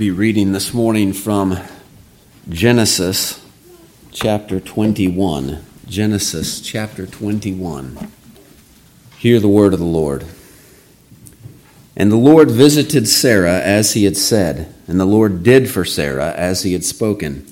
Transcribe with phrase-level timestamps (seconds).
[0.00, 1.58] be reading this morning from
[2.48, 3.46] Genesis
[4.10, 5.62] chapter 21.
[5.86, 8.10] Genesis chapter 21.
[9.18, 10.24] Hear the word of the Lord.
[11.94, 16.32] And the Lord visited Sarah as he had said, and the Lord did for Sarah
[16.32, 17.44] as he had spoken.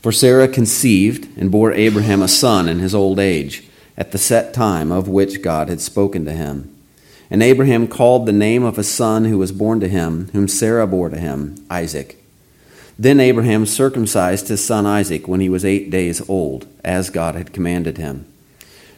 [0.00, 4.54] For Sarah conceived and bore Abraham a son in his old age, at the set
[4.54, 6.77] time of which God had spoken to him.
[7.30, 10.86] And Abraham called the name of a son who was born to him, whom Sarah
[10.86, 12.22] bore to him, Isaac.
[12.98, 17.52] Then Abraham circumcised his son Isaac when he was eight days old, as God had
[17.52, 18.26] commanded him.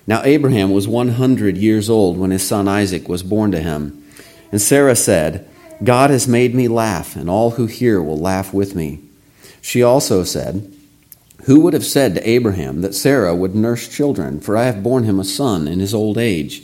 [0.06, 4.04] Now Abraham was one hundred years old when his son Isaac was born to him.
[4.50, 5.48] And Sarah said,
[5.82, 9.00] God has made me laugh, and all who hear will laugh with me.
[9.60, 10.72] She also said,
[11.44, 15.04] Who would have said to Abraham that Sarah would nurse children, for I have borne
[15.04, 16.62] him a son in his old age?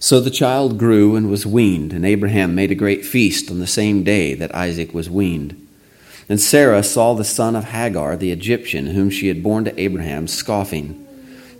[0.00, 3.66] So the child grew and was weaned, and Abraham made a great feast on the
[3.66, 5.66] same day that Isaac was weaned.
[6.28, 10.28] And Sarah saw the son of Hagar, the Egyptian, whom she had borne to Abraham,
[10.28, 11.04] scoffing.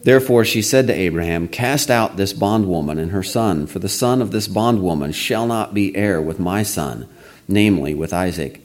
[0.04, 4.22] Therefore she said to Abraham, Cast out this bondwoman and her son, for the son
[4.22, 7.08] of this bondwoman shall not be heir with my son,
[7.48, 8.60] namely with Isaac.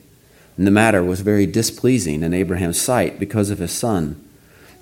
[0.56, 4.24] And the matter was very displeasing in Abraham's sight because of his son.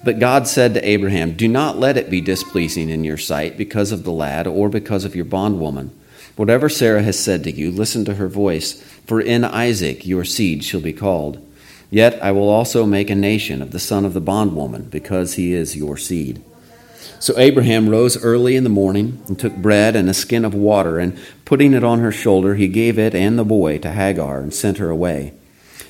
[0.04, 3.92] But God said to Abraham, Do not let it be displeasing in your sight because
[3.92, 5.92] of the lad or because of your bondwoman.
[6.36, 10.64] Whatever Sarah has said to you, listen to her voice, for in Isaac your seed
[10.64, 11.46] shall be called.
[11.92, 15.54] Yet I will also make a nation of the son of the bondwoman, because he
[15.54, 16.42] is your seed.
[17.20, 20.98] So Abraham rose early in the morning and took bread and a skin of water,
[20.98, 24.52] and putting it on her shoulder, he gave it and the boy to Hagar and
[24.52, 25.34] sent her away.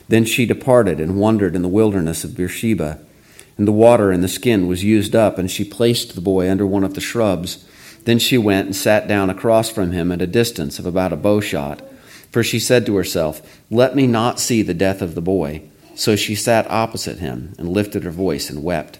[0.09, 2.99] Then she departed and wandered in the wilderness of Beersheba
[3.57, 6.65] and the water in the skin was used up, and she placed the boy under
[6.65, 7.65] one of the shrubs.
[8.05, 11.17] Then she went and sat down across from him at a distance of about a
[11.17, 11.81] bow shot.
[12.31, 15.63] For she said to herself, Let me not see the death of the boy.
[15.95, 18.97] So she sat opposite him and lifted her voice and wept.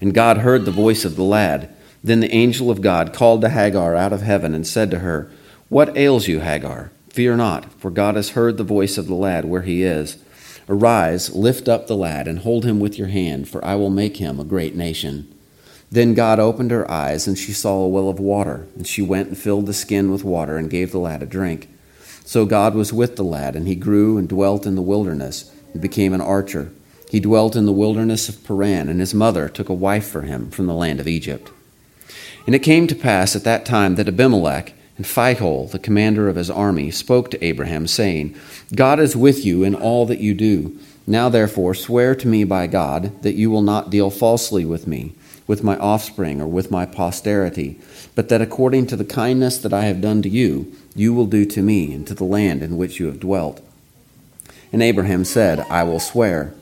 [0.00, 1.74] And God heard the voice of the lad.
[2.04, 5.30] Then the angel of God called to Hagar out of heaven and said to her,
[5.68, 6.92] What ails you, Hagar?
[7.08, 10.16] Fear not, for God has heard the voice of the lad where he is.
[10.68, 14.18] Arise, lift up the lad, and hold him with your hand, for I will make
[14.18, 15.32] him a great nation.
[15.90, 19.28] Then God opened her eyes, and she saw a well of water, and she went
[19.28, 21.68] and filled the skin with water, and gave the lad a drink.
[22.24, 25.82] So God was with the lad, and he grew and dwelt in the wilderness, and
[25.82, 26.70] became an archer.
[27.10, 30.50] He dwelt in the wilderness of Paran, and his mother took a wife for him
[30.50, 31.50] from the land of Egypt.
[32.46, 36.36] And it came to pass at that time that Abimelech, and Phicol, the commander of
[36.36, 38.36] his army, spoke to Abraham, saying,
[38.74, 40.78] God is with you in all that you do.
[41.06, 45.14] Now, therefore, swear to me by God that you will not deal falsely with me,
[45.46, 47.80] with my offspring, or with my posterity,
[48.14, 51.46] but that according to the kindness that I have done to you, you will do
[51.46, 53.62] to me and to the land in which you have dwelt.
[54.70, 56.52] And Abraham said, I will swear.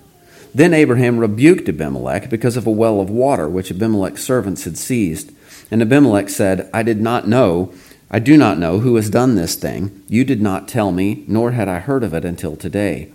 [0.55, 5.33] Then Abraham rebuked Abimelech because of a well of water which Abimelech's servants had seized.
[5.73, 7.75] And Abimelech said, I did not know
[8.11, 10.03] I do not know who has done this thing.
[10.09, 13.13] You did not tell me, nor had I heard of it until today.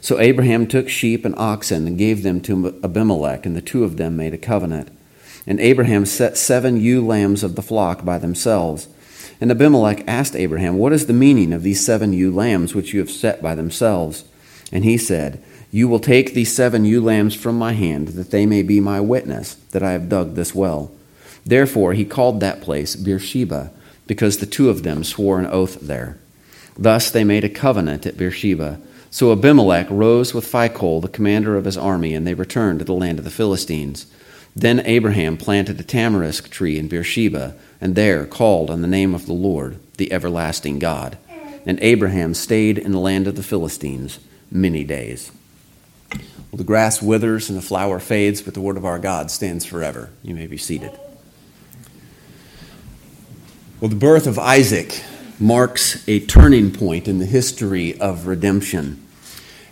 [0.00, 3.98] So Abraham took sheep and oxen and gave them to Abimelech, and the two of
[3.98, 4.88] them made a covenant.
[5.46, 8.88] And Abraham set seven ewe lambs of the flock by themselves.
[9.40, 12.98] And Abimelech asked Abraham, What is the meaning of these seven ewe lambs which you
[12.98, 14.24] have set by themselves?
[14.72, 18.44] And he said, You will take these seven ewe lambs from my hand, that they
[18.44, 20.90] may be my witness that I have dug this well.
[21.46, 23.70] Therefore he called that place Beersheba
[24.12, 26.18] because the two of them swore an oath there.
[26.76, 28.78] Thus they made a covenant at Beersheba.
[29.10, 32.92] So Abimelech rose with Phicol, the commander of his army, and they returned to the
[32.92, 34.04] land of the Philistines.
[34.54, 39.24] Then Abraham planted a tamarisk tree in Beersheba, and there called on the name of
[39.24, 41.16] the Lord, the everlasting God.
[41.64, 44.18] And Abraham stayed in the land of the Philistines
[44.50, 45.32] many days.
[46.10, 49.64] Well, the grass withers and the flower fades, but the word of our God stands
[49.64, 50.10] forever.
[50.22, 50.92] You may be seated.
[53.82, 55.02] Well, the birth of Isaac
[55.40, 59.04] marks a turning point in the history of redemption.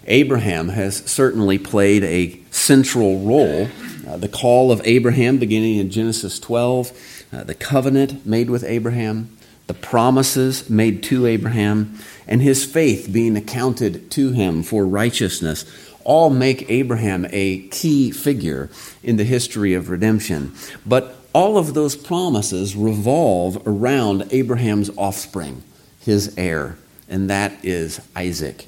[0.05, 3.69] Abraham has certainly played a central role.
[4.05, 9.39] Uh, the call of Abraham, beginning in Genesis 12, uh, the covenant made with Abraham,
[9.69, 11.97] the promises made to Abraham,
[12.27, 15.65] and his faith being accounted to him for righteousness
[16.03, 18.71] all make Abraham a key figure
[19.05, 20.53] in the history of redemption.
[20.85, 25.63] But all of those promises revolve around Abraham's offspring,
[26.01, 26.77] his heir,
[27.09, 28.67] and that is Isaac.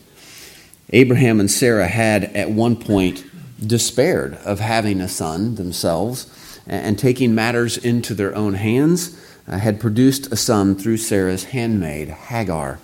[0.90, 3.24] Abraham and Sarah had at one point
[3.66, 9.18] despaired of having a son themselves and taking matters into their own hands,
[9.48, 12.78] uh, had produced a son through Sarah's handmaid, Hagar.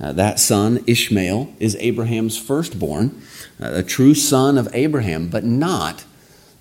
[0.00, 3.20] Uh, that son, Ishmael, is Abraham's firstborn,
[3.60, 6.04] uh, a true son of Abraham, but not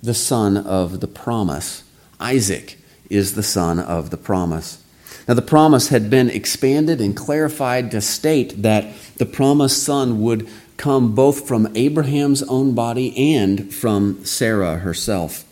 [0.04, 1.84] the son of the promise.
[2.20, 2.78] Isaac
[3.10, 4.84] is the son of the promise.
[5.28, 10.48] Now, the promise had been expanded and clarified to state that the promised son would
[10.78, 15.46] come both from Abraham's own body and from Sarah herself.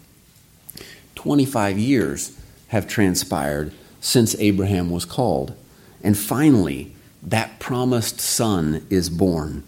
[1.16, 2.40] 25 years
[2.70, 5.54] have transpired since Abraham was called.
[6.04, 9.64] And finally, that promised son is born.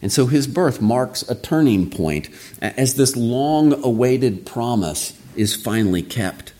[0.00, 2.28] And so his birth marks a turning point
[2.62, 6.52] as this long awaited promise is finally kept.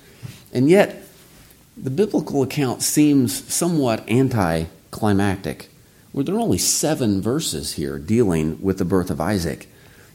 [0.53, 1.05] And yet,
[1.77, 5.69] the biblical account seems somewhat anticlimactic.
[6.13, 9.69] where there are only seven verses here dealing with the birth of Isaac.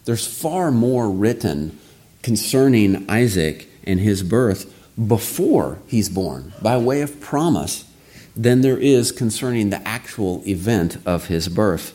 [0.03, 1.79] There's far more written
[2.21, 4.73] concerning Isaac and his birth
[5.07, 7.85] before he's born, by way of promise,
[8.35, 11.93] than there is concerning the actual event of his birth.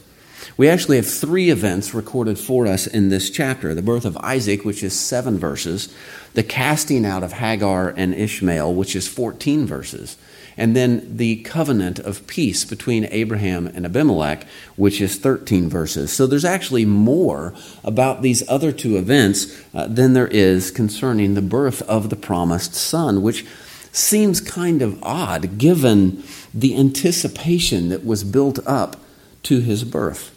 [0.57, 3.75] We actually have three events recorded for us in this chapter.
[3.75, 5.95] The birth of Isaac, which is seven verses,
[6.35, 10.17] the casting out of Hagar and Ishmael, which is 14 verses,
[10.57, 14.47] and then the covenant of peace between Abraham and Abimelech,
[14.77, 16.13] which is 13 verses.
[16.13, 21.43] So there's actually more about these other two events uh, than there is concerning the
[21.43, 23.47] birth of the promised son, which
[23.93, 26.23] seems kind of odd given
[26.55, 29.00] the anticipation that was built up
[29.45, 30.37] to his birth.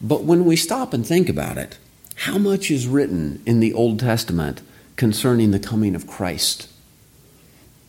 [0.00, 1.78] But when we stop and think about it,
[2.16, 4.62] how much is written in the Old Testament
[4.96, 6.68] concerning the coming of Christ?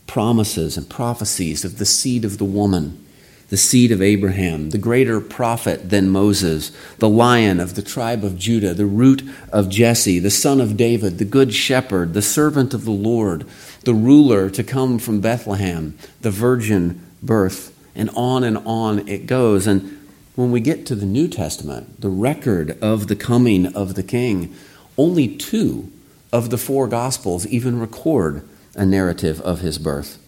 [0.06, 3.04] Promises and prophecies of the seed of the woman,
[3.50, 8.38] the seed of Abraham, the greater prophet than Moses, the lion of the tribe of
[8.38, 9.24] Judah, the root
[9.54, 13.46] of Jesse, the son of David, the good shepherd, the servant of the Lord,
[13.86, 19.66] the ruler to come from Bethlehem, the virgin birth, and on and on it goes.
[19.66, 19.97] And
[20.38, 24.54] when we get to the New Testament, the record of the coming of the King,
[24.96, 25.92] only two
[26.32, 30.20] of the four Gospels even record a narrative of his birth.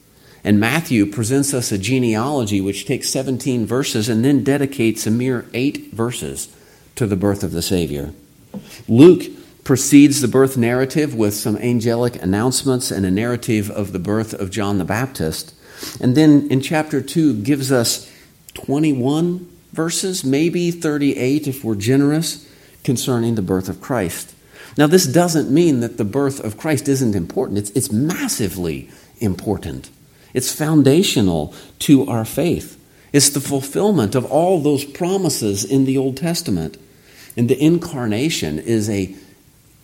[0.43, 5.45] And Matthew presents us a genealogy which takes 17 verses and then dedicates a mere
[5.53, 6.49] eight verses
[6.95, 8.11] to the birth of the Savior.
[8.87, 9.25] Luke
[9.63, 14.49] precedes the birth narrative with some angelic announcements and a narrative of the birth of
[14.49, 15.53] John the Baptist.
[16.01, 18.11] And then in chapter 2 gives us
[18.55, 19.47] 21
[19.79, 22.45] verses, maybe 38 if we're generous,
[22.83, 24.35] concerning the birth of Christ.
[24.77, 28.89] Now, this doesn't mean that the birth of Christ isn't important, it's, it's massively
[29.21, 29.89] important.
[30.33, 31.53] It's foundational
[31.87, 32.77] to our faith.
[33.13, 36.77] It's the fulfillment of all those promises in the Old Testament.
[37.37, 39.15] And the incarnation is a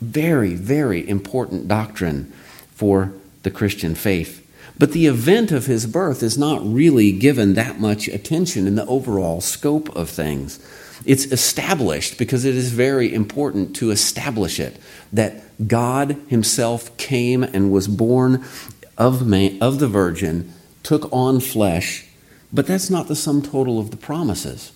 [0.02, 2.34] very, very important doctrine
[2.76, 3.14] for
[3.44, 4.45] the Christian faith.
[4.78, 8.86] But the event of his birth is not really given that much attention in the
[8.86, 10.60] overall scope of things.
[11.06, 14.78] It's established because it is very important to establish it
[15.14, 18.44] that God Himself came and was born
[18.98, 20.52] of, man, of the Virgin,
[20.84, 22.08] took on flesh,
[22.52, 24.72] but that's not the sum total of the promises.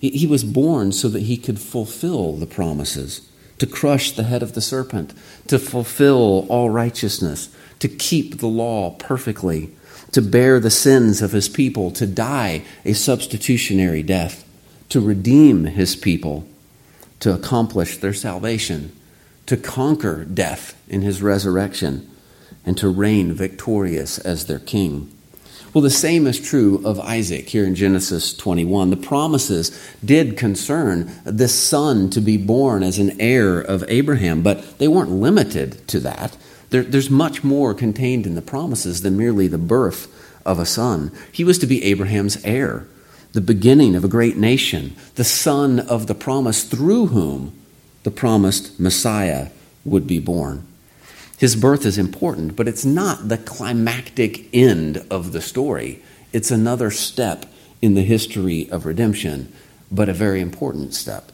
[0.00, 3.28] He, he was born so that He could fulfill the promises,
[3.58, 5.14] to crush the head of the serpent,
[5.48, 9.70] to fulfill all righteousness, to keep the law perfectly,
[10.12, 14.44] to bear the sins of his people, to die a substitutionary death,
[14.88, 16.46] to redeem his people,
[17.20, 18.94] to accomplish their salvation,
[19.46, 22.08] to conquer death in his resurrection,
[22.64, 25.12] and to reign victorious as their king.
[25.76, 28.88] Well, the same is true of Isaac here in Genesis 21.
[28.88, 34.78] The promises did concern this son to be born as an heir of Abraham, but
[34.78, 36.34] they weren't limited to that.
[36.76, 40.14] There, there's much more contained in the promises than merely the birth
[40.44, 41.10] of a son.
[41.32, 42.86] He was to be Abraham's heir,
[43.32, 47.58] the beginning of a great nation, the son of the promise through whom
[48.02, 49.48] the promised Messiah
[49.86, 50.66] would be born.
[51.38, 56.02] His birth is important, but it's not the climactic end of the story.
[56.34, 57.46] It's another step
[57.80, 59.50] in the history of redemption,
[59.90, 61.32] but a very important step.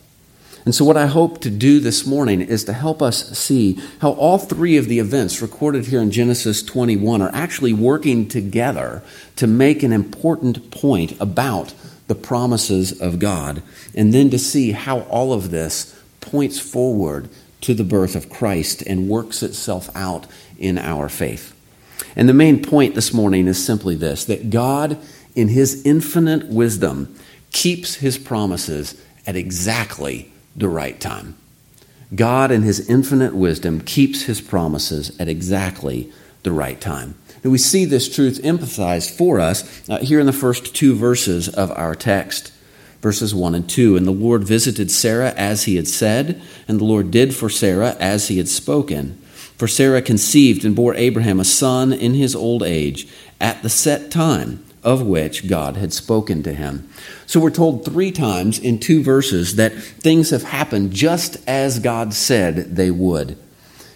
[0.64, 4.12] And so, what I hope to do this morning is to help us see how
[4.12, 9.02] all three of the events recorded here in Genesis 21 are actually working together
[9.37, 11.75] to make an important point about
[12.07, 13.62] the promises of God,
[13.95, 17.28] and then to see how all of this points forward
[17.62, 20.26] to the birth of Christ and works itself out
[20.59, 21.59] in our faith.
[22.14, 24.97] And the main point this morning is simply this that God,
[25.35, 27.16] in His infinite wisdom,
[27.50, 31.37] keeps His promises at exactly the right time.
[32.14, 37.14] God, in His infinite wisdom, keeps His promises at exactly the right time.
[37.42, 41.71] We see this truth emphasized for us uh, here in the first two verses of
[41.73, 42.52] our text,
[43.00, 43.97] verses 1 and 2.
[43.97, 47.97] And the Lord visited Sarah as he had said, and the Lord did for Sarah
[47.99, 49.18] as he had spoken.
[49.56, 53.09] For Sarah conceived and bore Abraham a son in his old age,
[53.40, 56.89] at the set time of which God had spoken to him.
[57.27, 62.15] So we're told three times in two verses that things have happened just as God
[62.15, 63.39] said they would.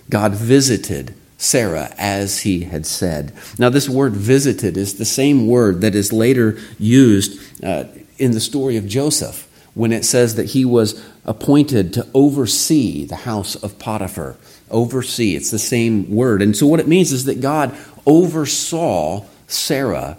[0.09, 3.33] God visited Sarah as he had said.
[3.59, 7.85] Now, this word visited is the same word that is later used uh,
[8.19, 13.17] in the story of Joseph when it says that he was appointed to oversee the
[13.17, 14.37] house of Potiphar.
[14.71, 16.41] Oversee, it's the same word.
[16.41, 17.77] And so, what it means is that God
[18.07, 20.17] oversaw Sarah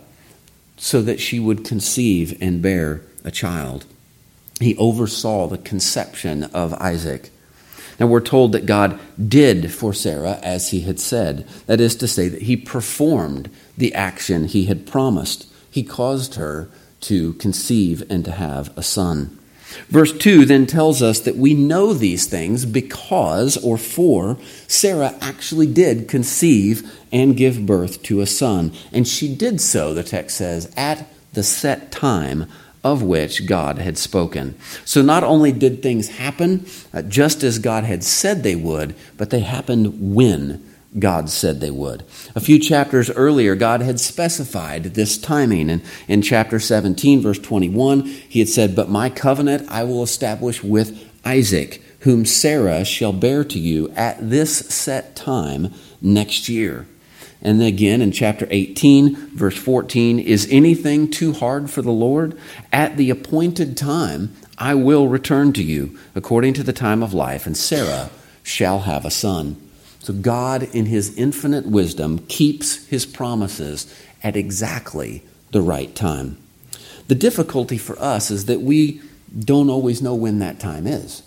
[0.78, 3.86] so that she would conceive and bear a child.
[4.60, 7.32] He oversaw the conception of Isaac.
[8.00, 11.48] Now we're told that God did for Sarah as he had said.
[11.66, 15.48] That is to say, that he performed the action he had promised.
[15.70, 16.70] He caused her
[17.02, 19.37] to conceive and to have a son.
[19.90, 25.68] Verse 2 then tells us that we know these things because, or for, Sarah actually
[25.68, 28.72] did conceive and give birth to a son.
[28.92, 32.48] And she did so, the text says, at the set time
[32.84, 34.56] of which God had spoken.
[34.86, 39.30] So not only did things happen uh, just as God had said they would, but
[39.30, 40.64] they happened when
[41.00, 42.04] God said they would.
[42.36, 45.70] A few chapters earlier, God had specified this timing.
[45.70, 50.64] And in chapter 17, verse 21, he had said, But my covenant I will establish
[50.64, 56.88] with Isaac, whom Sarah shall bear to you at this set time next year.
[57.42, 62.38] And then again in chapter 18, verse 14, is anything too hard for the Lord?
[62.72, 67.46] At the appointed time, I will return to you according to the time of life,
[67.46, 68.10] and Sarah
[68.42, 69.67] shall have a son.
[70.08, 75.22] So God, in his infinite wisdom, keeps his promises at exactly
[75.52, 76.38] the right time.
[77.10, 79.02] The difficulty for us is that we
[79.38, 81.24] don't always know when that time is.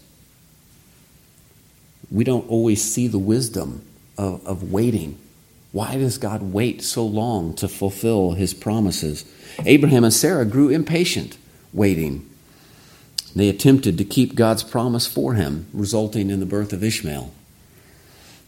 [2.11, 3.85] We don't always see the wisdom
[4.17, 5.19] of, of waiting
[5.73, 9.27] why does God wait so long to fulfill his promises?
[9.67, 11.37] Abraham and Sarah grew impatient
[11.75, 12.27] waiting.
[13.37, 17.31] They attempted to keep God's promise for him, resulting in the birth of Ishmael.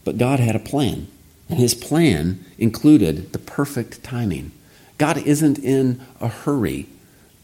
[0.03, 1.07] But God had a plan,
[1.49, 4.51] and his plan included the perfect timing.
[4.97, 6.87] God isn't in a hurry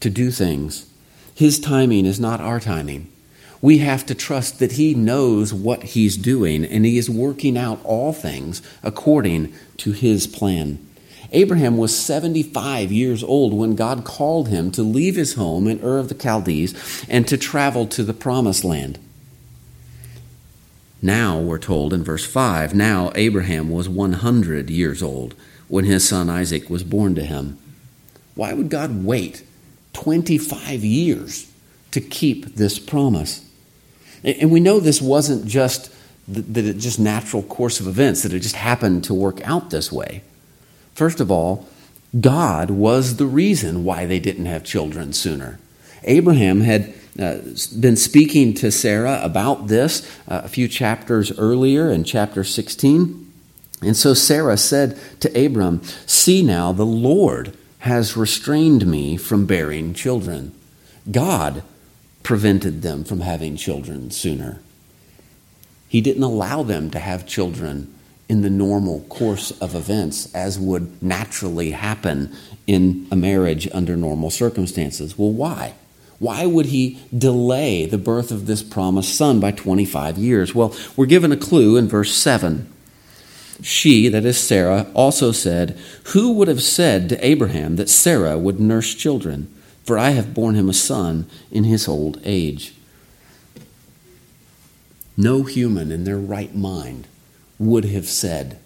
[0.00, 0.86] to do things,
[1.34, 3.10] his timing is not our timing
[3.62, 7.80] we have to trust that He knows what He's doing and He is working out
[7.84, 10.84] all things according to His plan.
[11.32, 15.98] Abraham was 75 years old when God called him to leave his home in Ur
[15.98, 18.98] of the Chaldees and to travel to the promised land.
[21.02, 25.34] Now, we're told in verse 5, now Abraham was 100 years old
[25.68, 27.58] when his son Isaac was born to him.
[28.34, 29.42] Why would God wait
[29.94, 31.50] 25 years
[31.92, 33.44] to keep this promise?
[34.22, 35.94] And we know this wasn't just
[36.28, 39.90] that it just natural course of events, that it just happened to work out this
[39.90, 40.22] way.
[40.94, 41.66] First of all,
[42.20, 45.58] God was the reason why they didn't have children sooner.
[46.04, 47.38] Abraham had uh,
[47.78, 53.32] been speaking to Sarah about this uh, a few chapters earlier in chapter 16.
[53.82, 59.94] And so Sarah said to Abram, See now, the Lord has restrained me from bearing
[59.94, 60.52] children.
[61.10, 61.62] God
[62.22, 64.60] prevented them from having children sooner.
[65.88, 67.92] He didn't allow them to have children
[68.28, 72.32] in the normal course of events as would naturally happen
[72.66, 75.18] in a marriage under normal circumstances.
[75.18, 75.74] Well, why?
[76.20, 80.54] Why would he delay the birth of this promised son by 25 years?
[80.54, 82.72] Well, we're given a clue in verse 7.
[83.62, 85.76] She, that is Sarah, also said,
[86.12, 89.52] Who would have said to Abraham that Sarah would nurse children?
[89.90, 92.74] for I have borne him a son in his old age.
[95.16, 97.08] No human in their right mind
[97.58, 98.60] would have said,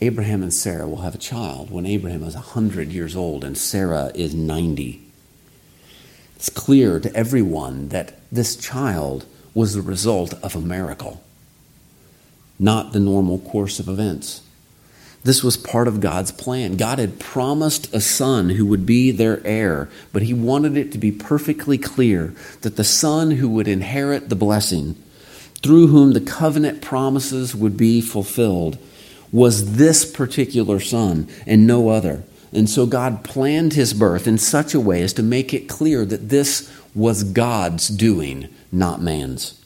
[0.00, 4.10] Abraham and Sarah will have a child when Abraham is 100 years old and Sarah
[4.12, 5.00] is 90.
[6.42, 11.22] It's clear to everyone that this child was the result of a miracle,
[12.58, 14.42] not the normal course of events.
[15.22, 16.76] This was part of God's plan.
[16.76, 20.98] God had promised a son who would be their heir, but he wanted it to
[20.98, 24.96] be perfectly clear that the son who would inherit the blessing,
[25.62, 28.78] through whom the covenant promises would be fulfilled,
[29.30, 32.24] was this particular son and no other.
[32.52, 36.04] And so God planned his birth in such a way as to make it clear
[36.04, 39.58] that this was God's doing, not man's.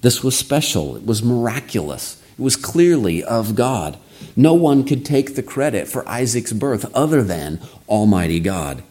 [0.00, 3.96] This was special, it was miraculous, it was clearly of God.
[4.34, 8.82] No one could take the credit for Isaac's birth other than Almighty God.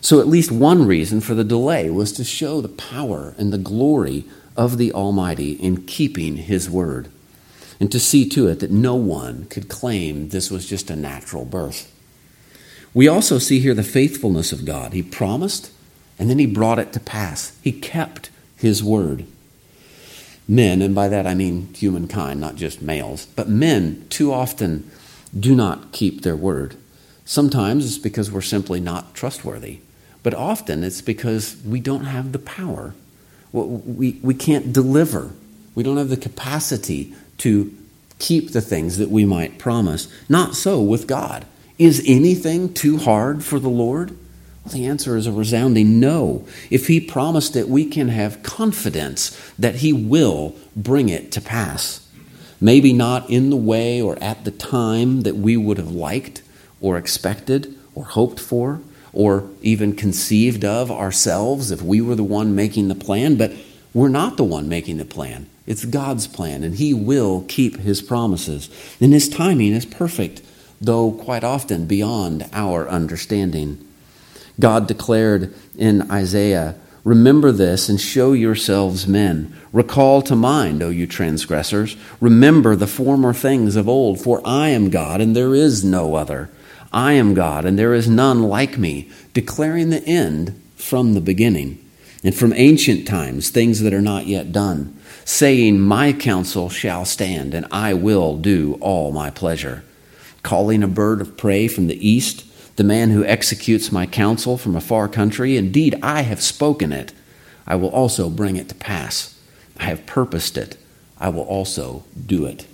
[0.00, 3.58] So, at least one reason for the delay was to show the power and the
[3.58, 4.24] glory
[4.56, 7.08] of the Almighty in keeping His word,
[7.80, 11.44] and to see to it that no one could claim this was just a natural
[11.44, 11.92] birth.
[12.96, 14.94] We also see here the faithfulness of God.
[14.94, 15.70] He promised,
[16.18, 17.54] and then He brought it to pass.
[17.60, 19.26] He kept His word.
[20.48, 24.90] Men, and by that I mean humankind, not just males, but men too often
[25.38, 26.76] do not keep their word.
[27.26, 29.80] Sometimes it's because we're simply not trustworthy,
[30.22, 32.94] but often it's because we don't have the power
[33.64, 35.30] we, we can't deliver.
[35.74, 37.74] We don't have the capacity to
[38.18, 40.12] keep the things that we might promise.
[40.28, 41.44] Not so with God.
[41.78, 44.16] Is anything too hard for the Lord?
[44.64, 46.46] Well, the answer is a resounding no.
[46.70, 52.08] If He promised it, we can have confidence that He will bring it to pass.
[52.60, 56.42] Maybe not in the way or at the time that we would have liked
[56.80, 58.80] or expected or hoped for,
[59.12, 63.52] or even conceived of ourselves if we were the one making the plan, but
[63.94, 65.48] we're not the one making the plan.
[65.66, 68.68] It's God's plan, and He will keep His promises.
[69.00, 70.42] And His timing is perfect,
[70.80, 73.82] though quite often beyond our understanding.
[74.58, 79.54] God declared in Isaiah, Remember this and show yourselves men.
[79.72, 81.96] Recall to mind, O you transgressors.
[82.20, 86.50] Remember the former things of old, for I am God and there is no other.
[86.92, 91.78] I am God, and there is none like me, declaring the end from the beginning,
[92.24, 97.54] and from ancient times things that are not yet done, saying, My counsel shall stand,
[97.54, 99.84] and I will do all my pleasure.
[100.46, 102.44] Calling a bird of prey from the east,
[102.76, 107.12] the man who executes my counsel from a far country, indeed, I have spoken it.
[107.66, 109.36] I will also bring it to pass.
[109.76, 110.76] I have purposed it.
[111.18, 112.64] I will also do it.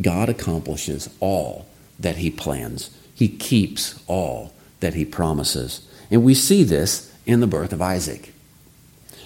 [0.00, 1.68] God accomplishes all
[2.00, 2.90] that he plans.
[3.14, 5.86] He keeps all that he promises.
[6.10, 8.32] And we see this in the birth of Isaac.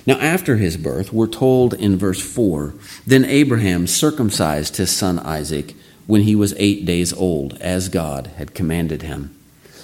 [0.05, 2.75] Now, after his birth, we're told in verse 4
[3.07, 5.75] Then Abraham circumcised his son Isaac
[6.11, 9.33] when he was eight days old, as God had commanded him.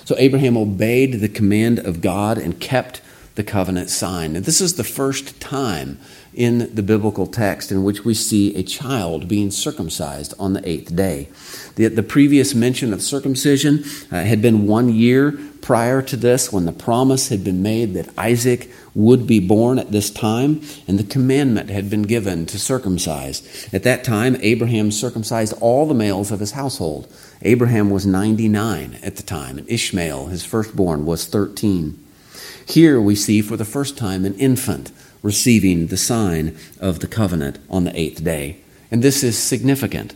[0.05, 3.01] So Abraham obeyed the command of God and kept
[3.37, 4.35] the covenant sign.
[4.35, 5.99] And this is the first time
[6.35, 10.97] in the biblical text in which we see a child being circumcised on the eighth
[10.97, 11.29] day.
[11.77, 16.65] The, the previous mention of circumcision uh, had been one year prior to this when
[16.65, 21.03] the promise had been made that Isaac would be born at this time, and the
[21.03, 23.69] commandment had been given to circumcise.
[23.73, 27.13] At that time, Abraham circumcised all the males of his household.
[27.43, 31.99] Abraham was 99 at the time, and Ishmael, his firstborn, was 13.
[32.69, 37.59] Here we see for the first time an infant receiving the sign of the covenant
[37.69, 38.59] on the eighth day.
[38.93, 40.15] And this is significant.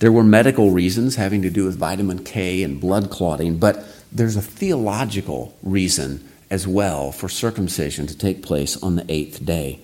[0.00, 4.36] There were medical reasons having to do with vitamin K and blood clotting, but there's
[4.36, 9.80] a theological reason as well for circumcision to take place on the eighth day.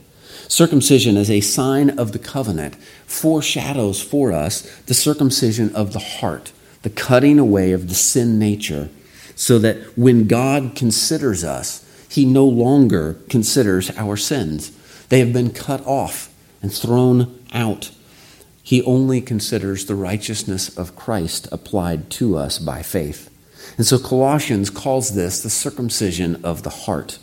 [0.49, 6.53] Circumcision as a sign of the covenant foreshadows for us the circumcision of the heart,
[6.83, 8.91] the cutting away of the sin nature,
[9.35, 14.73] so that when God considers us, he no longer considers our sins.
[15.09, 17.91] They have been cut off and thrown out.
[18.63, 23.31] He only considers the righteousness of Christ applied to us by faith.
[23.79, 27.19] And so Colossians calls this the circumcision of the heart.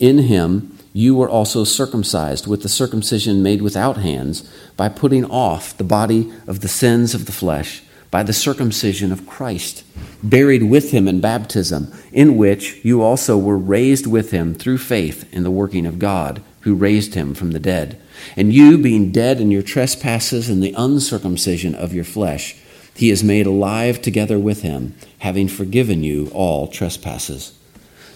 [0.00, 5.76] In him, you were also circumcised with the circumcision made without hands by putting off
[5.76, 9.84] the body of the sins of the flesh by the circumcision of Christ,
[10.22, 15.26] buried with him in baptism, in which you also were raised with him through faith
[15.32, 17.98] in the working of God, who raised him from the dead.
[18.36, 22.54] And you, being dead in your trespasses and the uncircumcision of your flesh,
[22.94, 27.52] he is made alive together with him, having forgiven you all trespasses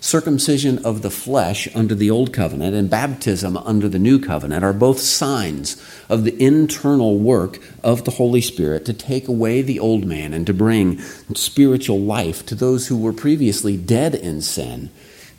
[0.06, 4.72] circumcision of the flesh under the old covenant and baptism under the new covenant are
[4.72, 10.04] both signs of the internal work of the Holy Spirit to take away the old
[10.04, 11.00] man and to bring
[11.34, 14.90] spiritual life to those who were previously dead in sin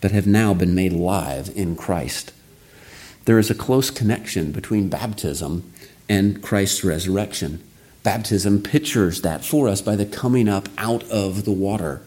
[0.02, 2.34] but have now been made alive in Christ.
[3.26, 5.72] There is a close connection between baptism
[6.10, 7.64] and Christ's resurrection.
[8.08, 12.02] Baptism pictures that for us by the coming up out of the water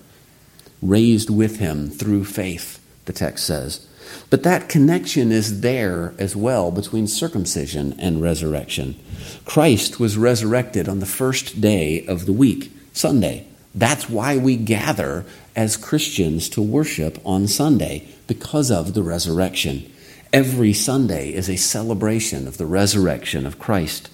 [0.80, 3.86] raised with him through faith, the text says.
[4.30, 8.98] But that connection is there as well between circumcision and resurrection.
[9.44, 13.46] Christ was resurrected on the first day of the week, Sunday.
[13.74, 19.92] That's why we gather as Christians to worship on Sunday, because of the resurrection.
[20.32, 24.08] Every Sunday is a celebration of the resurrection of Christ.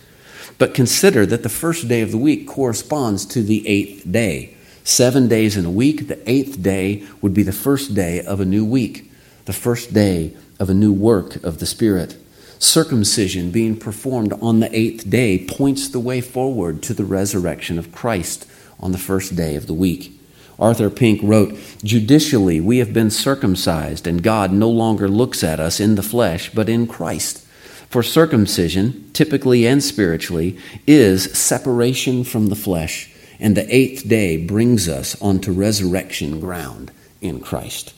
[0.58, 4.54] But consider that the first day of the week corresponds to the eighth day.
[4.84, 8.44] Seven days in a week, the eighth day would be the first day of a
[8.44, 9.10] new week,
[9.44, 12.16] the first day of a new work of the Spirit.
[12.58, 17.92] Circumcision being performed on the eighth day points the way forward to the resurrection of
[17.92, 18.46] Christ
[18.80, 20.18] on the first day of the week.
[20.58, 25.80] Arthur Pink wrote, Judicially, we have been circumcised, and God no longer looks at us
[25.80, 27.45] in the flesh, but in Christ.
[27.90, 34.88] For circumcision, typically and spiritually, is separation from the flesh, and the eighth day brings
[34.88, 37.94] us onto resurrection ground in Christ.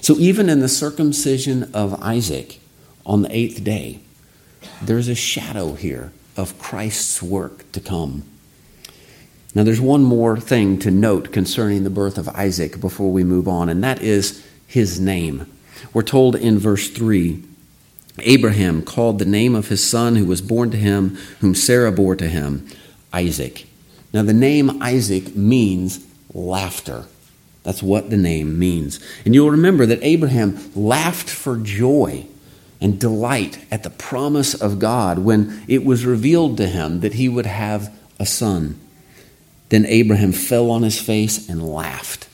[0.00, 2.60] So, even in the circumcision of Isaac
[3.06, 4.00] on the eighth day,
[4.82, 8.24] there's a shadow here of Christ's work to come.
[9.54, 13.48] Now, there's one more thing to note concerning the birth of Isaac before we move
[13.48, 15.50] on, and that is his name.
[15.92, 17.42] We're told in verse 3
[18.18, 22.16] Abraham called the name of his son who was born to him, whom Sarah bore
[22.16, 22.66] to him,
[23.12, 23.66] Isaac.
[24.12, 27.06] Now, the name Isaac means laughter.
[27.62, 29.00] That's what the name means.
[29.24, 32.26] And you'll remember that Abraham laughed for joy
[32.80, 37.28] and delight at the promise of God when it was revealed to him that he
[37.28, 38.80] would have a son.
[39.68, 42.26] Then Abraham fell on his face and laughed,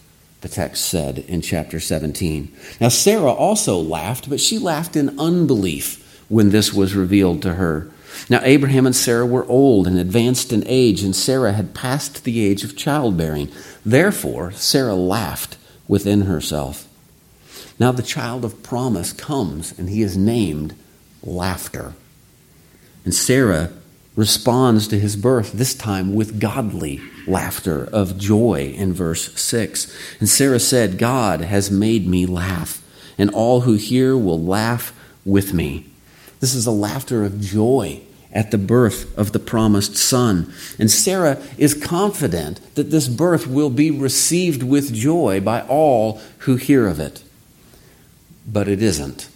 [0.46, 2.52] the text said in chapter 17.
[2.80, 7.90] Now, Sarah also laughed, but she laughed in unbelief when this was revealed to her.
[8.30, 12.46] Now, Abraham and Sarah were old and advanced in age, and Sarah had passed the
[12.46, 13.50] age of childbearing.
[13.84, 15.56] Therefore, Sarah laughed
[15.88, 16.86] within herself.
[17.80, 20.76] Now, the child of promise comes, and he is named
[21.24, 21.94] Laughter.
[23.04, 23.72] And Sarah
[24.14, 29.94] responds to his birth, this time with godly laughter of joy in verse 6.
[30.20, 32.82] And Sarah said, God has made me laugh,
[33.18, 34.92] and all who hear will laugh
[35.24, 35.86] with me.
[36.40, 38.00] This is a laughter of joy
[38.32, 40.52] at the birth of the promised son.
[40.78, 46.56] And Sarah is confident that this birth will be received with joy by all who
[46.56, 47.22] hear of it.
[48.46, 49.28] But it isn't.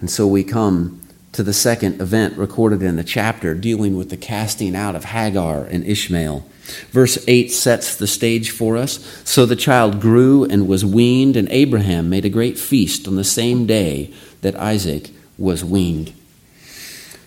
[0.00, 1.05] And so we come
[1.36, 5.64] to the second event recorded in the chapter dealing with the casting out of Hagar
[5.64, 6.46] and Ishmael.
[6.90, 9.06] Verse 8 sets the stage for us.
[9.22, 13.22] So the child grew and was weaned, and Abraham made a great feast on the
[13.22, 16.14] same day that Isaac was weaned.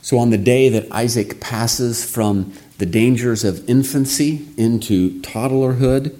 [0.01, 6.17] So, on the day that Isaac passes from the dangers of infancy into toddlerhood,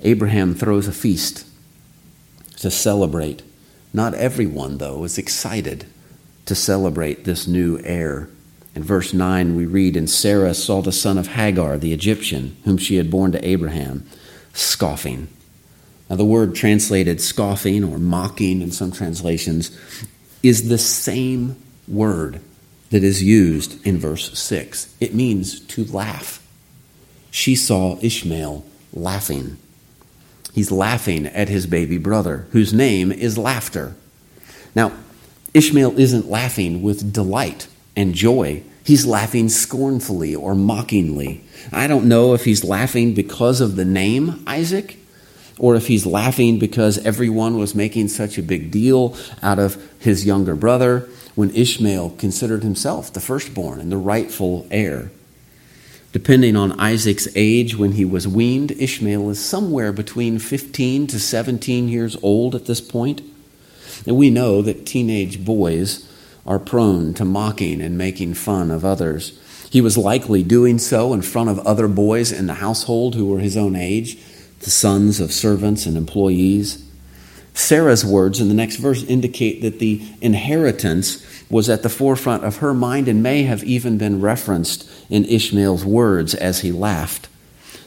[0.00, 1.46] Abraham throws a feast
[2.56, 3.42] to celebrate.
[3.92, 5.86] Not everyone, though, is excited
[6.46, 8.28] to celebrate this new heir.
[8.74, 12.78] In verse 9, we read, And Sarah saw the son of Hagar, the Egyptian, whom
[12.78, 14.06] she had borne to Abraham,
[14.54, 15.28] scoffing.
[16.08, 19.76] Now, the word translated scoffing or mocking in some translations
[20.42, 22.40] is the same word
[22.90, 24.94] that is used in verse 6.
[25.00, 26.46] It means to laugh.
[27.30, 29.56] She saw Ishmael laughing.
[30.52, 33.96] He's laughing at his baby brother, whose name is Laughter.
[34.74, 34.92] Now,
[35.54, 38.62] Ishmael isn't laughing with delight and joy.
[38.84, 41.44] He's laughing scornfully or mockingly.
[41.70, 44.96] I don't know if he's laughing because of the name Isaac
[45.58, 50.26] or if he's laughing because everyone was making such a big deal out of his
[50.26, 55.10] younger brother when Ishmael considered himself the firstborn and the rightful heir.
[56.12, 61.88] Depending on Isaac's age when he was weaned, Ishmael is somewhere between 15 to 17
[61.88, 63.22] years old at this point.
[64.06, 66.08] And we know that teenage boys
[66.46, 69.38] are prone to mocking and making fun of others.
[69.70, 73.38] He was likely doing so in front of other boys in the household who were
[73.38, 74.18] his own age,
[74.60, 76.84] the sons of servants and employees.
[77.54, 82.56] Sarah's words in the next verse indicate that the inheritance was at the forefront of
[82.56, 87.28] her mind and may have even been referenced in Ishmael's words as he laughed.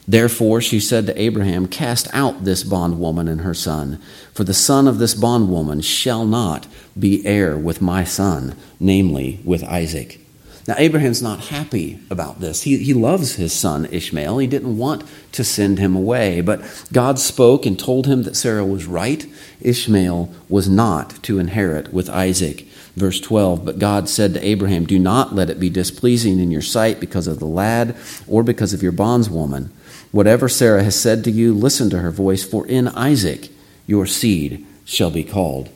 [0.07, 3.99] Therefore, she said to Abraham, Cast out this bondwoman and her son,
[4.33, 9.63] for the son of this bondwoman shall not be heir with my son, namely with
[9.63, 10.19] Isaac.
[10.67, 12.63] Now, Abraham's not happy about this.
[12.63, 14.39] He, he loves his son Ishmael.
[14.39, 16.41] He didn't want to send him away.
[16.41, 19.27] But God spoke and told him that Sarah was right.
[19.61, 22.65] Ishmael was not to inherit with Isaac.
[22.95, 26.63] Verse 12 But God said to Abraham, Do not let it be displeasing in your
[26.63, 27.95] sight because of the lad
[28.27, 29.69] or because of your bondswoman.
[30.15, 33.49] Whatever Sarah has said to you, listen to her voice, for in Isaac
[33.85, 35.67] your seed shall be called.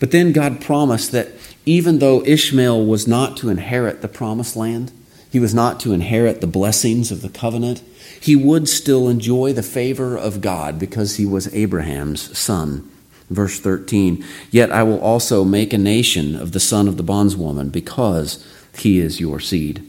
[0.00, 1.28] But then God promised that
[1.64, 4.90] even though Ishmael was not to inherit the promised land,
[5.30, 7.80] he was not to inherit the blessings of the covenant,
[8.20, 12.90] he would still enjoy the favor of God because he was Abraham's son.
[13.30, 17.70] Verse 13 Yet I will also make a nation of the son of the bondswoman
[17.70, 18.44] because
[18.76, 19.88] he is your seed.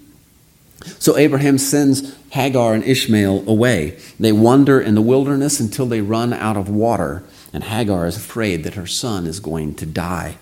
[0.85, 3.97] So Abraham sends Hagar and Ishmael away.
[4.19, 8.63] They wander in the wilderness until they run out of water, and Hagar is afraid
[8.63, 10.37] that her son is going to die.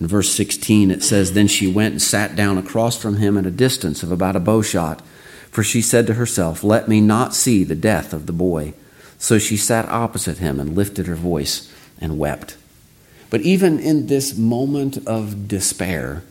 [0.00, 3.46] In verse 16, it says, Then she went and sat down across from him at
[3.46, 5.02] a distance of about a bow shot,
[5.50, 8.74] for she said to herself, Let me not see the death of the boy.
[9.18, 12.56] So she sat opposite him and lifted her voice and wept.
[13.30, 16.22] But even in this moment of despair,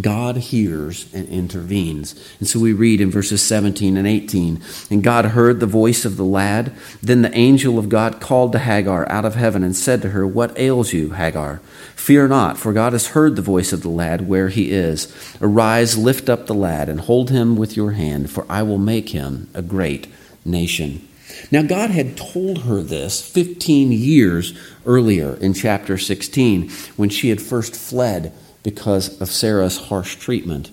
[0.00, 2.14] God hears and intervenes.
[2.38, 6.16] And so we read in verses 17 and 18 And God heard the voice of
[6.16, 6.72] the lad.
[7.02, 10.26] Then the angel of God called to Hagar out of heaven and said to her,
[10.26, 11.60] What ails you, Hagar?
[11.94, 15.12] Fear not, for God has heard the voice of the lad where he is.
[15.40, 19.10] Arise, lift up the lad, and hold him with your hand, for I will make
[19.10, 20.06] him a great
[20.44, 21.06] nation.
[21.50, 27.40] Now, God had told her this 15 years earlier in chapter 16 when she had
[27.40, 30.70] first fled because of Sarah's harsh treatment.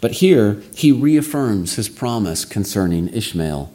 [0.00, 3.72] But here, he reaffirms his promise concerning Ishmael.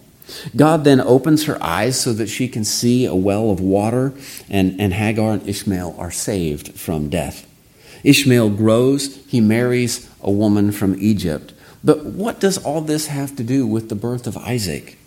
[0.55, 4.13] God then opens her eyes so that she can see a well of water,
[4.49, 7.47] and, and Hagar and Ishmael are saved from death.
[8.03, 11.53] Ishmael grows, he marries a woman from Egypt.
[11.83, 14.97] But what does all this have to do with the birth of Isaac?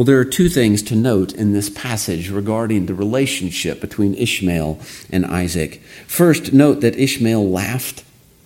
[0.00, 4.80] Well, there are two things to note in this passage regarding the relationship between Ishmael
[5.10, 5.82] and Isaac.
[6.06, 8.02] First, note that Ishmael laughed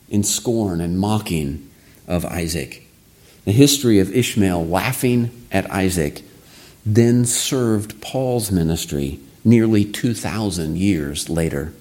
[0.09, 1.71] in scorn and mocking
[2.09, 2.89] of Isaac.
[3.45, 6.23] The history of Ishmael laughing at Isaac
[6.85, 11.73] then served Paul's ministry nearly 2,000 years later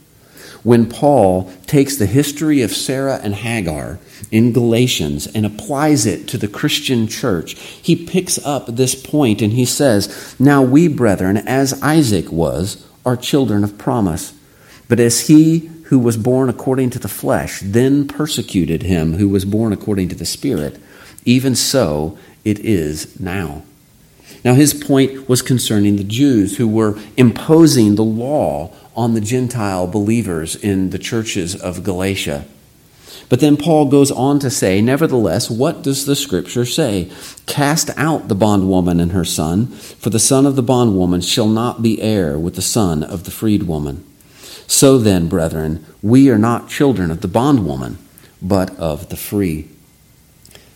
[0.64, 4.00] when Paul takes the history of Sarah and Hagar
[4.32, 9.54] in Galatians and applies it to the Christian church, he picks up this point and
[9.54, 14.34] he says, Now we, brethren, as Isaac was, are children of promise.
[14.88, 19.46] But as he who was born according to the flesh then persecuted him who was
[19.46, 20.80] born according to the Spirit,
[21.26, 23.64] even so it is now.
[24.44, 29.88] Now, his point was concerning the Jews who were imposing the law on the Gentile
[29.88, 32.46] believers in the churches of Galatia.
[33.30, 37.10] But then Paul goes on to say, Nevertheless, what does the scripture say?
[37.46, 41.82] Cast out the bondwoman and her son, for the son of the bondwoman shall not
[41.82, 44.04] be heir with the son of the freedwoman.
[44.68, 47.98] So then, brethren, we are not children of the bondwoman,
[48.42, 49.70] but of the free.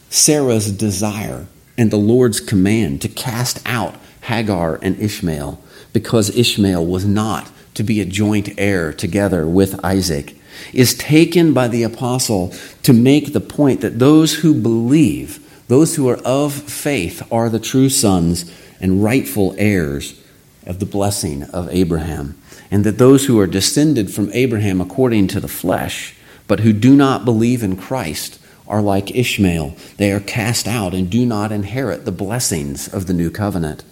[0.09, 5.61] Sarah's desire and the Lord's command to cast out Hagar and Ishmael
[5.93, 10.35] because Ishmael was not to be a joint heir together with Isaac,
[10.73, 16.09] is taken by the apostle to make the point that those who believe, those who
[16.09, 20.19] are of faith, are the true sons and rightful heirs
[20.65, 22.39] of the blessing of Abraham,
[22.71, 26.15] and that those who are descended from Abraham according to the flesh,
[26.47, 29.75] but who do not believe in Christ, are like Ishmael.
[29.97, 33.83] They are cast out and do not inherit the blessings of the new covenant.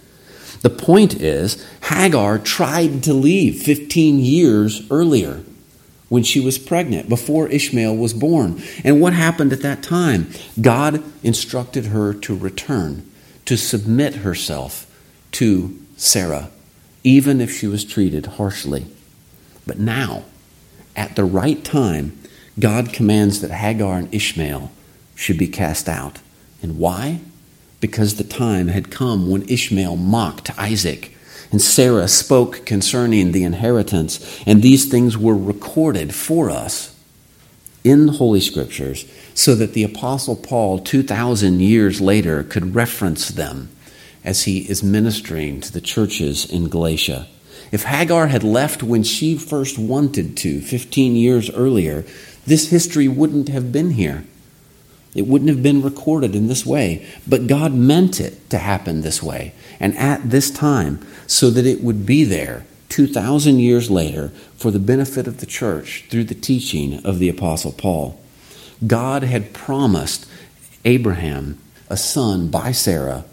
[0.62, 5.42] The point is, Hagar tried to leave 15 years earlier
[6.08, 8.62] when she was pregnant, before Ishmael was born.
[8.84, 10.30] And what happened at that time?
[10.60, 13.10] God instructed her to return,
[13.44, 14.86] to submit herself
[15.32, 16.50] to Sarah,
[17.02, 18.86] even if she was treated harshly.
[19.66, 20.24] But now,
[20.94, 22.18] at the right time,
[22.58, 24.70] God commands that Hagar and Ishmael
[25.14, 26.20] should be cast out.
[26.62, 27.20] And why?
[27.80, 31.14] because the time had come when Ishmael mocked Isaac.
[31.52, 36.94] And Sarah spoke concerning the inheritance, and these things were recorded for us
[37.84, 43.68] in the Holy Scriptures so that the Apostle Paul, 2,000 years later, could reference them
[44.24, 47.28] as he is ministering to the churches in Galatia.
[47.70, 52.04] If Hagar had left when she first wanted to, 15 years earlier,
[52.46, 54.24] this history wouldn't have been here.
[55.14, 59.22] It wouldn't have been recorded in this way, but God meant it to happen this
[59.22, 64.70] way and at this time so that it would be there 2,000 years later for
[64.70, 68.20] the benefit of the church through the teaching of the Apostle Paul.
[68.86, 70.26] God had promised
[70.84, 73.24] Abraham a son by Sarah,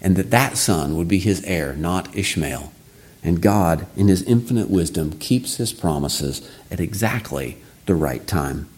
[0.00, 2.72] and that that son would be his heir, not Ishmael.
[3.22, 8.68] And God, in his infinite wisdom, keeps his promises at exactly the right time.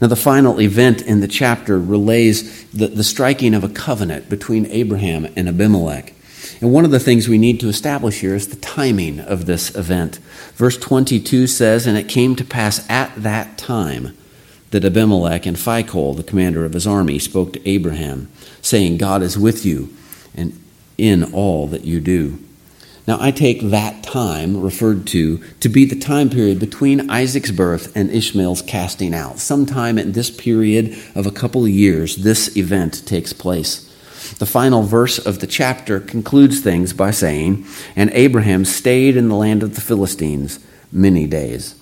[0.00, 4.66] Now, the final event in the chapter relays the, the striking of a covenant between
[4.66, 6.12] Abraham and Abimelech.
[6.60, 9.74] And one of the things we need to establish here is the timing of this
[9.74, 10.16] event.
[10.54, 14.16] Verse 22 says, And it came to pass at that time
[14.70, 18.28] that Abimelech and Phicol, the commander of his army, spoke to Abraham,
[18.60, 19.94] saying, God is with you
[20.34, 20.58] and
[20.98, 22.38] in all that you do.
[23.06, 27.94] Now, I take that time referred to to be the time period between Isaac's birth
[27.94, 29.38] and Ishmael's casting out.
[29.38, 33.84] Sometime in this period of a couple of years, this event takes place.
[34.38, 37.64] The final verse of the chapter concludes things by saying,
[37.94, 40.58] And Abraham stayed in the land of the Philistines
[40.90, 41.80] many days.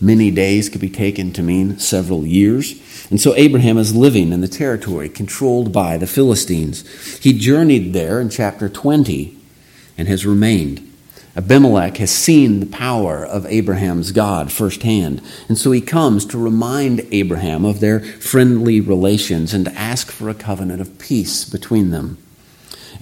[0.00, 2.80] Many days could be taken to mean several years.
[3.10, 6.86] And so Abraham is living in the territory controlled by the Philistines.
[7.18, 9.36] He journeyed there in chapter 20
[9.96, 10.82] and has remained.
[11.36, 17.06] Abimelech has seen the power of Abraham's God firsthand, and so he comes to remind
[17.12, 22.16] Abraham of their friendly relations and to ask for a covenant of peace between them.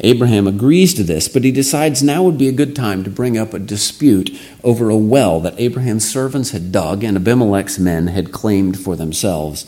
[0.00, 3.38] Abraham agrees to this, but he decides now would be a good time to bring
[3.38, 8.32] up a dispute over a well that Abraham's servants had dug and Abimelech's men had
[8.32, 9.64] claimed for themselves.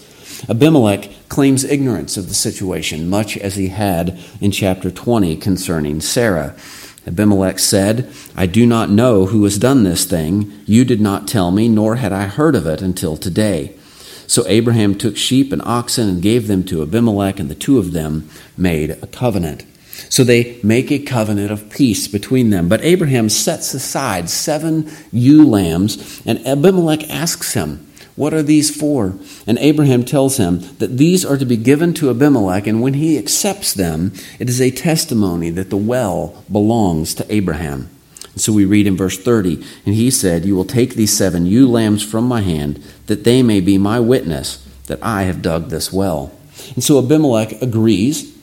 [0.48, 6.54] Abimelech claims ignorance of the situation, much as he had in chapter 20 concerning Sarah.
[7.06, 10.52] Abimelech said, I do not know who has done this thing.
[10.66, 13.74] You did not tell me, nor had I heard of it until today.
[14.26, 17.92] So Abraham took sheep and oxen and gave them to Abimelech, and the two of
[17.92, 19.64] them made a covenant.
[20.10, 22.68] So they make a covenant of peace between them.
[22.68, 27.85] But Abraham sets aside seven ewe lambs, and Abimelech asks him,
[28.16, 29.14] what are these for?
[29.46, 33.18] And Abraham tells him that these are to be given to Abimelech, and when he
[33.18, 37.90] accepts them, it is a testimony that the well belongs to Abraham.
[38.32, 41.46] And so we read in verse 30 And he said, You will take these seven
[41.46, 45.68] ewe lambs from my hand, that they may be my witness that I have dug
[45.68, 46.32] this well.
[46.74, 48.34] And so Abimelech agrees.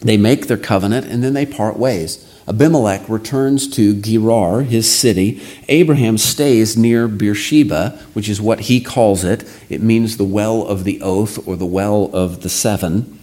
[0.00, 2.24] They make their covenant, and then they part ways.
[2.48, 5.42] Abimelech returns to Gerar, his city.
[5.68, 9.44] Abraham stays near Beersheba, which is what he calls it.
[9.68, 13.18] It means the well of the oath or the well of the seven.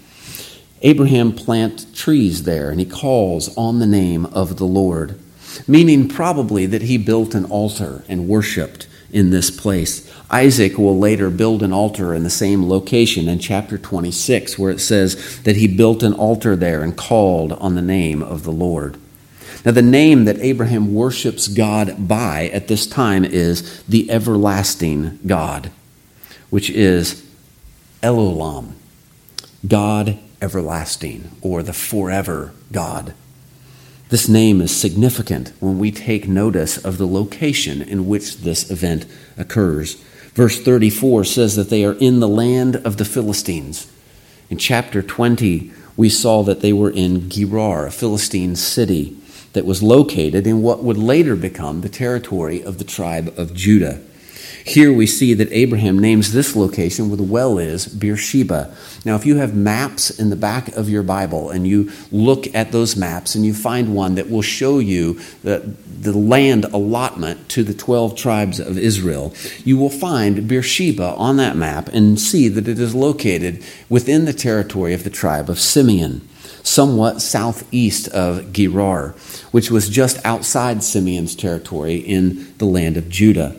[0.84, 5.20] Abraham plants trees there and he calls on the name of the Lord,
[5.68, 10.12] meaning probably that he built an altar and worshiped in this place.
[10.30, 14.80] Isaac will later build an altar in the same location in chapter 26, where it
[14.80, 19.00] says that he built an altar there and called on the name of the Lord.
[19.66, 25.72] Now, the name that Abraham worships God by at this time is the everlasting God,
[26.52, 27.26] which is
[28.04, 28.74] El Olam,
[29.68, 33.16] God everlasting, or the forever God.
[34.10, 39.08] This name is significant when we take notice of the location in which this event
[39.36, 39.96] occurs.
[40.36, 43.92] Verse 34 says that they are in the land of the Philistines.
[44.52, 49.18] In chapter 20, we saw that they were in Gerar, a Philistine city
[49.56, 54.00] that was located in what would later become the territory of the tribe of Judah.
[54.66, 58.76] Here we see that Abraham names this location where the well is Beersheba.
[59.06, 62.72] Now, if you have maps in the back of your Bible and you look at
[62.72, 65.60] those maps and you find one that will show you the,
[66.02, 71.56] the land allotment to the 12 tribes of Israel, you will find Beersheba on that
[71.56, 76.28] map and see that it is located within the territory of the tribe of Simeon
[76.66, 79.10] somewhat southeast of Gerar,
[79.52, 83.56] which was just outside Simeon's territory in the land of Judah.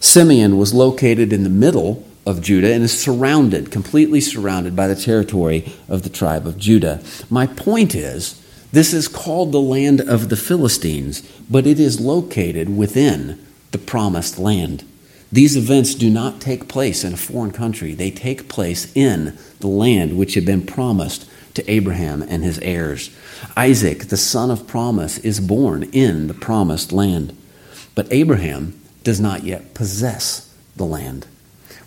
[0.00, 4.96] Simeon was located in the middle of Judah and is surrounded, completely surrounded by the
[4.96, 7.02] territory of the tribe of Judah.
[7.28, 12.76] My point is, this is called the land of the Philistines, but it is located
[12.76, 14.84] within the promised land.
[15.30, 19.66] These events do not take place in a foreign country, they take place in the
[19.66, 21.28] land which had been promised
[21.58, 23.10] to Abraham and his heirs.
[23.56, 27.36] Isaac, the son of promise, is born in the promised land.
[27.96, 31.26] But Abraham does not yet possess the land.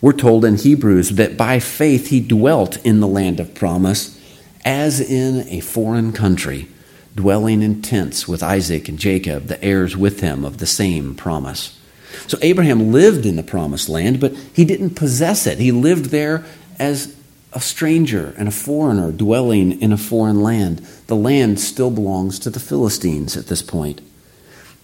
[0.01, 4.19] We're told in Hebrews that by faith he dwelt in the land of promise
[4.65, 6.67] as in a foreign country,
[7.15, 11.79] dwelling in tents with Isaac and Jacob, the heirs with him of the same promise.
[12.27, 15.59] So Abraham lived in the promised land, but he didn't possess it.
[15.59, 16.43] He lived there
[16.77, 17.15] as
[17.53, 20.79] a stranger and a foreigner dwelling in a foreign land.
[21.07, 24.01] The land still belongs to the Philistines at this point.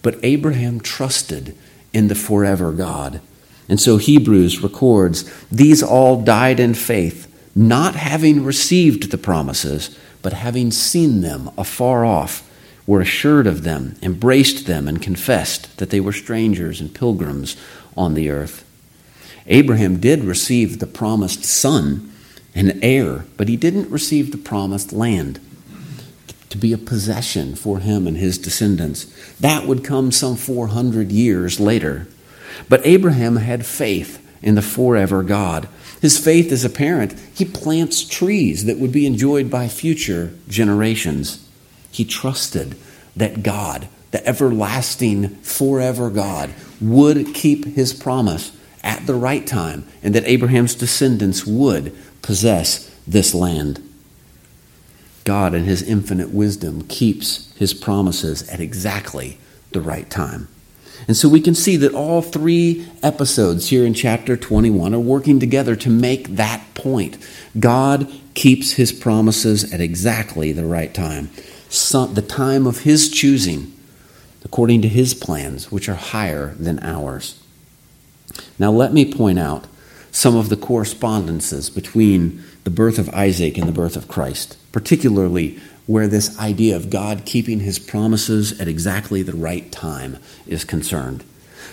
[0.02, 1.56] But Abraham trusted
[1.92, 3.20] in the forever God.
[3.68, 10.32] And so Hebrews records these all died in faith, not having received the promises, but
[10.32, 12.44] having seen them afar off,
[12.86, 17.56] were assured of them, embraced them, and confessed that they were strangers and pilgrims
[17.96, 18.64] on the earth.
[19.46, 22.10] Abraham did receive the promised son
[22.58, 25.40] an heir, but he didn't receive the promised land
[26.50, 29.04] to be a possession for him and his descendants.
[29.38, 32.08] That would come some 400 years later.
[32.68, 35.68] But Abraham had faith in the forever God.
[36.00, 37.14] His faith is apparent.
[37.34, 41.46] He plants trees that would be enjoyed by future generations.
[41.90, 42.76] He trusted
[43.16, 48.52] that God, the everlasting, forever God, would keep his promise
[48.82, 51.96] at the right time and that Abraham's descendants would
[52.28, 53.82] possess this land.
[55.24, 59.38] God, in His infinite wisdom, keeps His promises at exactly
[59.70, 60.46] the right time.
[61.06, 65.40] And so we can see that all three episodes here in chapter 21 are working
[65.40, 67.16] together to make that point.
[67.58, 71.30] God keeps his promises at exactly the right time,
[71.70, 73.72] the time of his choosing,
[74.44, 77.42] according to his plans, which are higher than ours.
[78.58, 79.66] Now, let me point out
[80.18, 85.60] some of the correspondences between the birth of Isaac and the birth of Christ, particularly
[85.86, 91.22] where this idea of God keeping his promises at exactly the right time is concerned.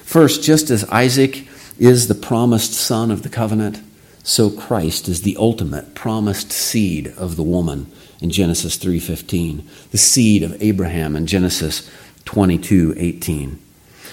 [0.04, 1.48] First, just as Isaac
[1.80, 3.82] is the promised son of the covenant,
[4.22, 7.88] so Christ is the ultimate promised seed of the woman
[8.22, 11.90] in Genesis 3:15, the seed of Abraham in Genesis
[12.26, 13.58] 22:18.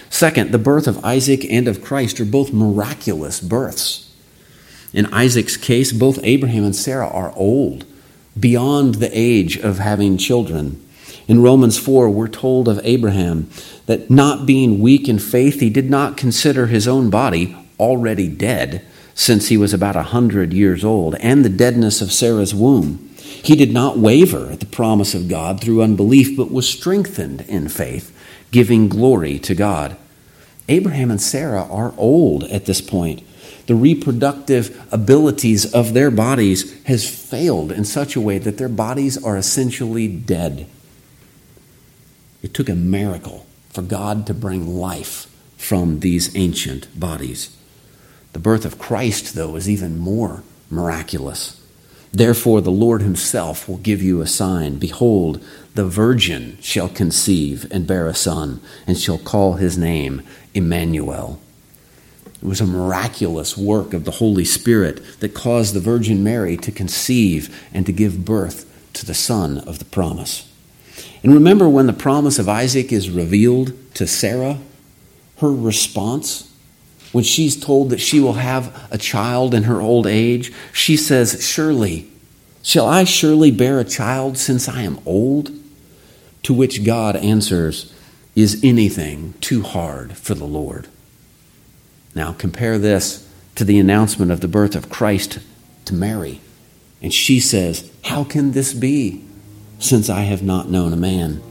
[0.08, 4.08] Second, the birth of Isaac and of Christ are both miraculous births.
[4.92, 7.84] In Isaac's case, both Abraham and Sarah are old
[8.38, 10.84] beyond the age of having children.
[11.28, 13.48] In Romans 4, we're told of Abraham
[13.86, 18.84] that not being weak in faith, he did not consider his own body already dead
[19.14, 23.10] since he was about a hundred years old, and the deadness of Sarah's womb.
[23.18, 27.68] He did not waver at the promise of God through unbelief, but was strengthened in
[27.68, 28.16] faith,
[28.50, 29.96] giving glory to God.
[30.68, 33.22] Abraham and Sarah are old at this point
[33.66, 39.22] the reproductive abilities of their bodies has failed in such a way that their bodies
[39.22, 40.66] are essentially dead.
[42.42, 47.56] It took a miracle for God to bring life from these ancient bodies.
[48.32, 51.60] The birth of Christ, though, is even more miraculous.
[52.12, 54.78] Therefore, the Lord Himself will give you a sign.
[54.78, 55.42] Behold,
[55.74, 61.40] the virgin shall conceive and bear a son, and shall call his name Emmanuel.
[62.42, 66.72] It was a miraculous work of the Holy Spirit that caused the Virgin Mary to
[66.72, 70.48] conceive and to give birth to the son of the promise.
[71.22, 74.58] And remember when the promise of Isaac is revealed to Sarah,
[75.38, 76.52] her response,
[77.12, 81.46] when she's told that she will have a child in her old age, she says,
[81.46, 82.10] Surely,
[82.62, 85.52] shall I surely bear a child since I am old?
[86.42, 87.92] To which God answers,
[88.34, 90.88] Is anything too hard for the Lord?
[92.14, 95.38] Now, compare this to the announcement of the birth of Christ
[95.86, 96.40] to Mary.
[97.00, 99.24] And she says, How can this be,
[99.78, 101.42] since I have not known a man?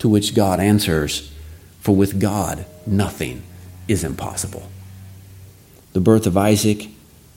[0.00, 1.32] To which God answers,
[1.80, 3.42] For with God nothing
[3.86, 4.68] is impossible.
[5.92, 6.88] The birth of Isaac,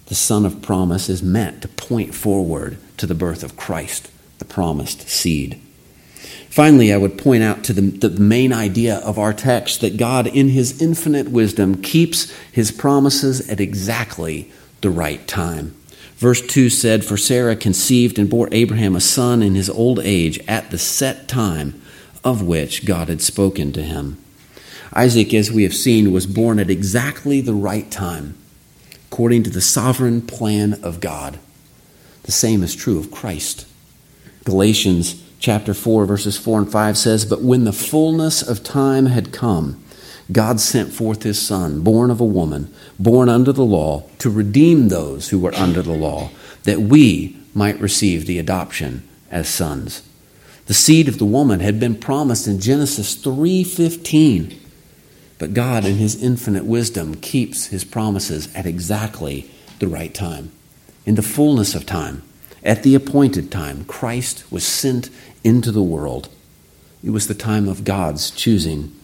[0.08, 4.46] the son of promise, is meant to point forward to the birth of Christ, the
[4.46, 5.62] promised seed.
[6.52, 10.28] Finally, I would point out to the, the main idea of our text that God,
[10.28, 15.74] in his infinite wisdom, keeps his promises at exactly the right time.
[16.18, 20.40] Verse 2 said, For Sarah conceived and bore Abraham a son in his old age
[20.46, 21.82] at the set time
[22.22, 24.18] of which God had spoken to him.
[24.92, 28.36] Isaac, as we have seen, was born at exactly the right time,
[29.10, 31.40] according to the sovereign plan of God.
[32.24, 33.66] The same is true of Christ.
[34.44, 39.34] Galatians chapter 4, verses 4 and 5 says, But when the fullness of time had
[39.34, 39.84] come,
[40.32, 44.88] God sent forth his Son, born of a woman, born under the law, to redeem
[44.88, 46.30] those who were under the law,
[46.64, 50.04] that we might receive the adoption as sons.
[50.68, 54.56] The seed of the woman had been promised in Genesis 3:15.
[55.38, 60.52] But God in his infinite wisdom keeps his promises at exactly the right time.
[61.06, 62.22] In the fullness of time,
[62.64, 65.10] at the appointed time, Christ was sent
[65.44, 66.30] into the world.
[67.04, 68.96] It was the time of God's choosing.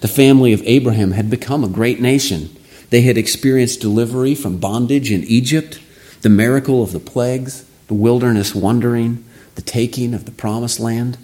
[0.00, 2.56] The family of Abraham had become a great nation.
[2.90, 5.80] They had experienced delivery from bondage in Egypt,
[6.22, 9.24] the miracle of the plagues, the wilderness wandering,
[9.54, 11.16] the taking of the promised land.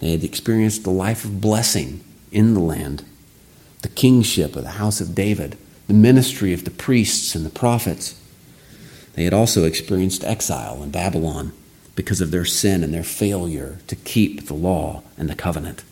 [0.00, 3.04] They had experienced the life of blessing in the land,
[3.82, 5.56] the kingship of the house of David,
[5.86, 8.20] the ministry of the priests and the prophets.
[9.14, 11.52] They had also experienced exile in Babylon
[11.96, 15.84] because of their sin and their failure to keep the law and the covenant.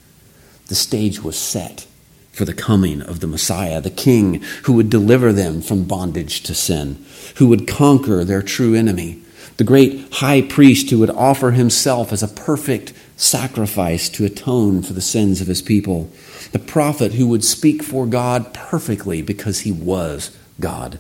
[0.67, 1.87] The stage was set
[2.33, 6.55] for the coming of the Messiah, the King who would deliver them from bondage to
[6.55, 7.05] sin,
[7.37, 9.23] who would conquer their true enemy,
[9.59, 14.95] the great high priest who would offer himself as a perfect sacrifice to atone for
[14.95, 16.11] the sins of his people,
[16.53, 20.99] the prophet who would speak for God perfectly because he was God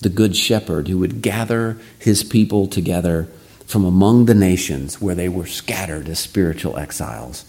[0.00, 3.28] the Good Shepherd who would gather his people together
[3.70, 7.44] from among the nations where they were scattered as spiritual exiles.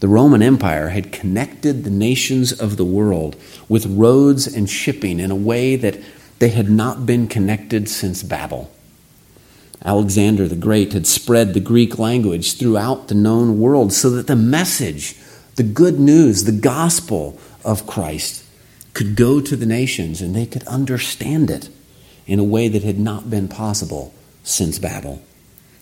[0.00, 3.36] The Roman Empire had connected the nations of the world
[3.68, 6.00] with roads and shipping in a way that
[6.38, 8.72] they had not been connected since Babel.
[9.84, 14.36] Alexander the Great had spread the Greek language throughout the known world so that the
[14.36, 15.14] message,
[15.56, 18.44] the good news, the gospel of Christ
[18.94, 21.68] could go to the nations and they could understand it
[22.26, 24.14] in a way that had not been possible
[24.48, 25.22] since Babel.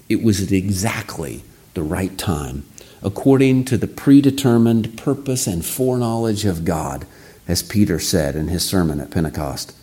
[0.08, 1.42] It was at exactly
[1.74, 2.64] the right time,
[3.02, 7.06] according to the predetermined purpose and foreknowledge of God,
[7.46, 9.74] as Peter said in his sermon at Pentecost.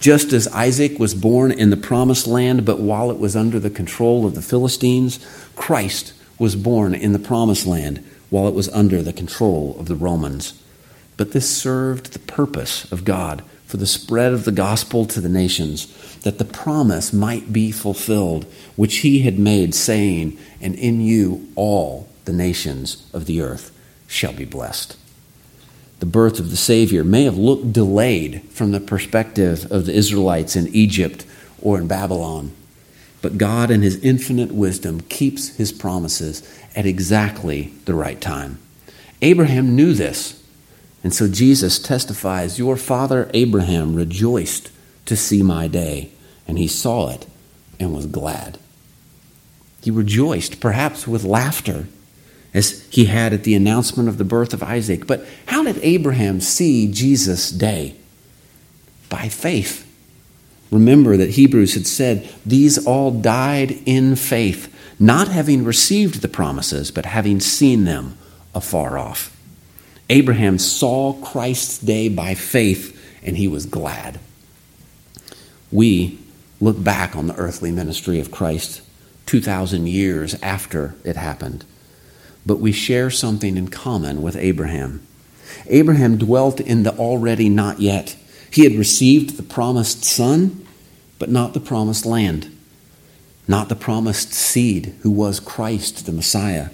[0.00, 3.70] Just as Isaac was born in the promised land, but while it was under the
[3.70, 5.18] control of the Philistines,
[5.56, 9.96] Christ was born in the promised land while it was under the control of the
[9.96, 10.60] Romans.
[11.16, 13.42] But this served the purpose of God
[13.72, 15.86] for the spread of the gospel to the nations,
[16.18, 18.44] that the promise might be fulfilled,
[18.76, 24.32] which he had made, saying, And in you all the nations of the earth shall
[24.32, 24.96] be blessed
[26.02, 30.56] the birth of the Savior may have looked delayed from the perspective of the Israelites
[30.56, 31.24] in Egypt
[31.60, 32.50] or in Babylon.
[33.20, 36.42] But God, in His infinite wisdom, keeps His promises
[36.74, 38.58] at exactly the right time.
[39.22, 40.41] Abraham knew this.
[41.02, 44.70] And so Jesus testifies Your father Abraham rejoiced
[45.06, 46.10] to see my day,
[46.46, 47.26] and he saw it
[47.80, 48.58] and was glad.
[49.82, 51.86] He rejoiced, perhaps with laughter
[52.54, 55.06] as he had at the announcement of the birth of Isaac.
[55.06, 57.96] But how did Abraham see Jesus' day?
[59.08, 59.88] By faith.
[60.70, 66.90] Remember that Hebrews had said, These all died in faith, not having received the promises,
[66.90, 68.16] but having seen them
[68.54, 69.36] afar off.
[70.12, 74.20] Abraham saw Christ's day by faith, and he was glad.
[75.70, 76.18] We
[76.60, 78.82] look back on the earthly ministry of Christ
[79.26, 81.64] 2,000 years after it happened
[82.44, 85.06] but we share something in common with Abraham.
[85.66, 88.16] Abraham dwelt in the already not yet.
[88.50, 90.66] He had received the promised son,
[91.18, 92.56] but not the promised land,
[93.46, 96.70] not the promised seed, who was Christ, the Messiah.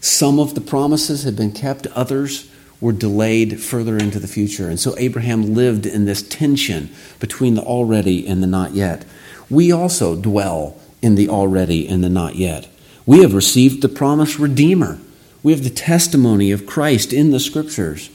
[0.00, 2.50] Some of the promises had been kept, others
[2.82, 4.68] were delayed further into the future.
[4.68, 9.04] And so Abraham lived in this tension between the already and the not yet.
[9.48, 12.68] We also dwell in the already and the not yet.
[13.06, 14.98] We have received the promised Redeemer.
[15.44, 18.10] We have the testimony of Christ in the Scriptures.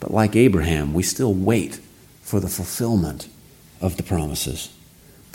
[0.00, 1.78] But like Abraham, we still wait
[2.22, 3.28] for the fulfillment
[3.80, 4.70] of the promises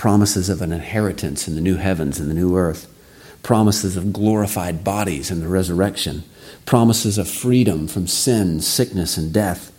[0.02, 2.92] promises of an inheritance in the new heavens and the new earth,
[3.44, 6.24] promises of glorified bodies and the resurrection,
[6.66, 9.72] promises of freedom from sin, sickness, and death,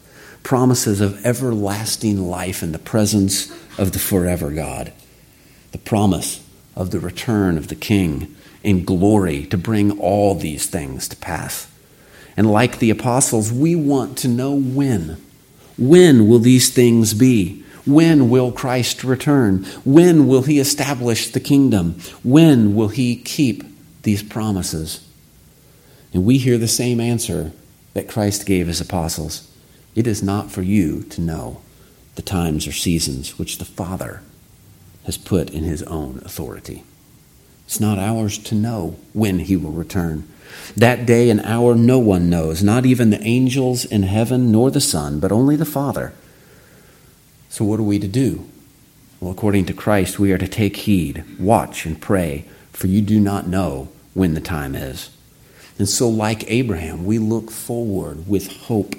[0.43, 4.93] promises of everlasting life in the presence of the forever God,
[5.73, 6.45] the promise
[6.77, 11.71] of the return of the King in glory to bring all these things to pass.
[12.37, 15.23] And like the apostles, we want to know when.
[15.79, 17.65] When will these things be?
[17.85, 19.65] When will Christ return?
[19.85, 22.01] When will he establish the kingdom?
[22.23, 23.65] When will he keep
[24.03, 25.07] these promises?
[26.13, 27.53] And we hear the same answer
[27.95, 29.49] that Christ gave his apostles
[29.95, 31.61] It is not for you to know
[32.15, 34.23] the times or seasons which the Father
[35.05, 36.85] has put in his own authority.
[37.67, 40.29] It's not ours to know when he will return.
[40.77, 44.81] That day and hour no one knows, not even the angels in heaven nor the
[44.81, 46.13] Son, but only the Father.
[47.49, 48.47] So, what are we to do?
[49.21, 53.21] Well, according to Christ, we are to take heed, watch, and pray, for you do
[53.21, 55.11] not know when the time is.
[55.79, 58.95] And so, like Abraham, we look forward with hope.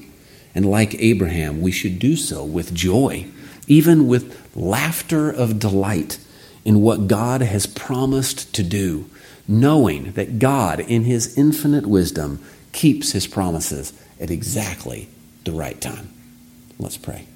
[0.55, 3.27] And like Abraham, we should do so with joy,
[3.67, 6.19] even with laughter of delight
[6.65, 9.09] in what God has promised to do,
[9.47, 15.09] knowing that God, in His infinite wisdom, keeps His promises at exactly
[15.43, 16.09] the right time.
[16.79, 17.27] Let's pray.